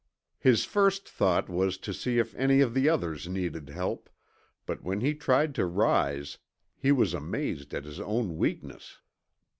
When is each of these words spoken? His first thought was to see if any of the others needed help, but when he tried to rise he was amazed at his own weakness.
His 0.39 0.65
first 0.65 1.07
thought 1.07 1.47
was 1.47 1.77
to 1.77 1.93
see 1.93 2.17
if 2.17 2.33
any 2.33 2.59
of 2.61 2.73
the 2.73 2.89
others 2.89 3.27
needed 3.27 3.69
help, 3.69 4.09
but 4.65 4.81
when 4.81 4.99
he 5.01 5.13
tried 5.13 5.53
to 5.53 5.67
rise 5.67 6.39
he 6.75 6.91
was 6.91 7.13
amazed 7.13 7.71
at 7.71 7.85
his 7.85 7.99
own 7.99 8.35
weakness. 8.35 8.97